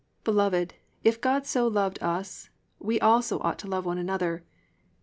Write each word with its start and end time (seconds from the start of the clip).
(11) 0.23 0.23
Beloved, 0.23 0.73
if 1.03 1.21
God 1.21 1.45
so 1.45 1.67
loved 1.67 2.01
us, 2.01 2.49
we 2.79 2.99
also 2.99 3.37
ought 3.41 3.59
to 3.59 3.67
love 3.67 3.85
one 3.85 3.99
another. 3.99 4.43